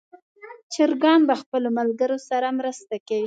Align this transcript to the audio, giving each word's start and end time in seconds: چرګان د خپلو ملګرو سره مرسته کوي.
چرګان 0.73 1.19
د 1.29 1.31
خپلو 1.41 1.67
ملګرو 1.79 2.17
سره 2.29 2.47
مرسته 2.59 2.95
کوي. 3.07 3.19